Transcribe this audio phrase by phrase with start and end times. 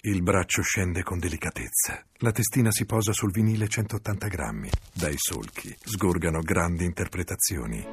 [0.00, 2.00] Il braccio scende con delicatezza.
[2.18, 4.70] La testina si posa sul vinile 180 grammi.
[4.94, 7.84] Dai solchi sgorgano grandi interpretazioni.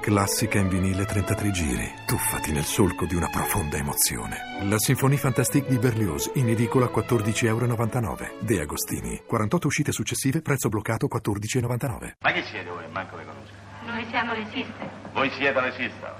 [0.00, 1.92] Classica in vinile 33 giri.
[2.06, 4.38] Tuffati nel solco di una profonda emozione.
[4.62, 8.16] La Sinfonie Fantastique di Berlioz, in edicola 14,99 euro.
[8.40, 9.22] De Agostini.
[9.26, 12.12] 48 uscite successive, prezzo bloccato 14,99.
[12.22, 12.88] Ma chi siete voi?
[12.90, 13.52] Manco vi conosco.
[13.84, 14.90] Noi siamo le sister.
[15.12, 16.16] Voi siete le sister.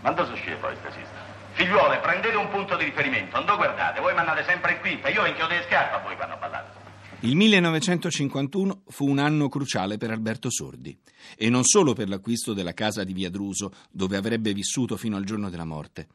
[0.00, 1.31] Ma dove sono scemo queste sister?
[1.52, 5.26] Figliuole, prendete un punto di riferimento, non guardate, voi mi andate sempre qui, e io
[5.26, 6.80] inchiodo le scarpe a voi quando ballate.
[7.20, 10.98] Il 1951 fu un anno cruciale per Alberto Sordi
[11.36, 15.24] e non solo per l'acquisto della casa di Via Druso, dove avrebbe vissuto fino al
[15.24, 16.08] giorno della morte.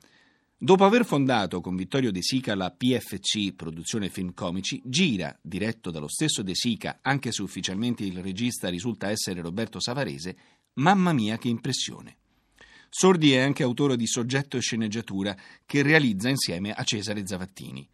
[0.57, 6.09] Dopo aver fondato con Vittorio De Sica la PFC, Produzione Film Comici, gira, diretto dallo
[6.09, 10.35] stesso De Sica, anche se ufficialmente il regista risulta essere Roberto Savarese,
[10.73, 12.17] Mamma mia che impressione.
[12.89, 17.87] Sordi è anche autore di soggetto e sceneggiatura che realizza insieme a Cesare Zavattini.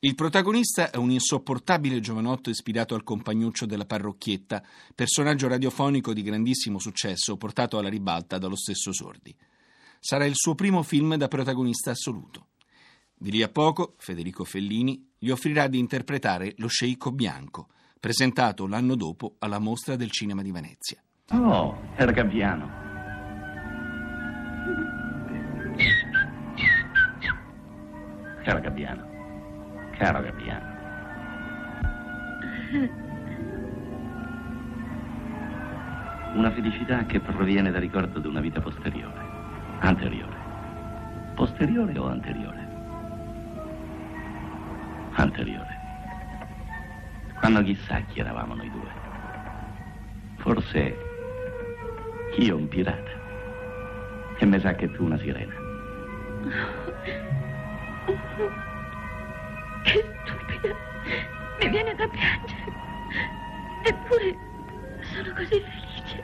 [0.00, 4.62] Il protagonista è un insopportabile giovanotto ispirato al compagnuccio della parrocchietta,
[4.94, 9.34] personaggio radiofonico di grandissimo successo portato alla ribalta dallo stesso Sordi.
[9.98, 12.46] Sarà il suo primo film da protagonista assoluto.
[13.12, 18.94] Di lì a poco Federico Fellini gli offrirà di interpretare lo sceicco bianco, presentato l'anno
[18.94, 21.02] dopo alla Mostra del Cinema di Venezia.
[21.30, 22.87] Oh, era Gabbiano.
[28.42, 29.06] Caro Gabbiano,
[29.98, 30.76] caro Gabbiano.
[36.34, 39.20] Una felicità che proviene dal ricordo di una vita posteriore,
[39.80, 40.36] anteriore.
[41.34, 42.66] Posteriore o anteriore?
[45.12, 45.76] Anteriore.
[47.38, 48.90] Quando chissà chi eravamo noi due.
[50.36, 50.96] Forse
[52.36, 53.07] io un pirata.
[54.40, 55.54] E mi sa che tu una sirena.
[59.82, 60.74] Che stupida.
[61.60, 62.72] Mi viene da piangere.
[63.84, 64.36] Eppure
[65.00, 66.22] sono così felice.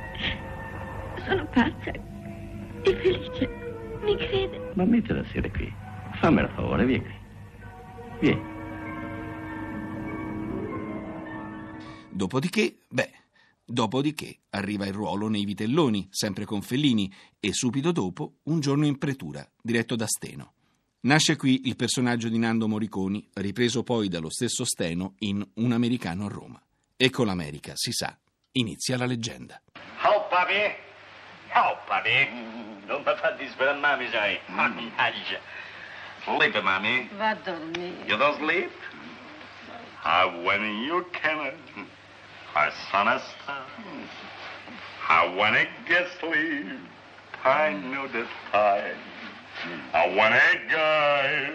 [1.26, 3.48] Sono pazza e felice.
[4.02, 4.70] Mi crede?
[4.74, 5.74] Ma mettila a sedere qui.
[6.20, 7.14] Fammi il favore, vieni qui.
[8.20, 8.52] Vieni.
[12.10, 13.10] Dopodiché, beh,
[13.64, 18.98] dopodiché arriva il ruolo nei Vitelloni, sempre con Fellini, e subito dopo Un giorno in
[18.98, 20.52] pretura, diretto da Steno.
[21.00, 26.24] Nasce qui il personaggio di Nando Moriconi, ripreso poi dallo stesso Steno in Un americano
[26.26, 26.62] a Roma.
[26.96, 28.16] E con l'America, si sa,
[28.52, 29.60] inizia la leggenda.
[30.04, 30.82] Oh, papi!
[31.54, 32.28] Oh, papi!
[32.86, 34.38] Non mi fa disperare, mami, sai.
[34.46, 35.40] Mannaggia.
[36.24, 37.08] Sleep, mami.
[37.16, 38.04] Va a dormire.
[38.06, 38.70] You don't sleep?
[40.02, 41.52] Ah, when you can,
[42.56, 43.64] a sinister,
[45.08, 46.78] I when it gets leave,
[47.44, 48.96] I know this time.
[49.92, 51.53] I when it guy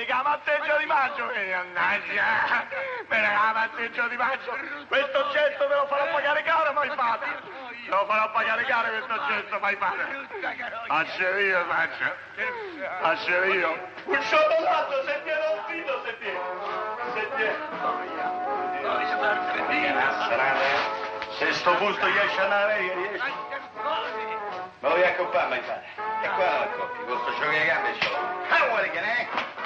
[0.00, 1.26] Ma mi chiama matteggio di maggio?
[1.26, 2.66] Mannaggia!
[3.06, 4.56] Chiama matteggio di maggio!
[4.88, 7.26] Questo gesto me lo farò pagare caro, mai fatto!
[7.26, 10.00] Me lo farò pagare caro questo gesto, mai fatto!
[10.86, 12.16] Faccio io, faccio!
[13.02, 13.88] Faccio io!
[14.04, 16.40] Un cioccolato, se tiene un dito, se tiene!
[17.12, 17.58] Se tiene!
[21.36, 23.32] Se sto busto riesce a andare, riesce.
[24.80, 25.84] Me lo voy a accoppiare, mai fare.
[26.22, 28.16] E qua la accoppi, questo gioco di gambe ce l'ho.
[28.48, 29.59] Ah, vuole che ne è?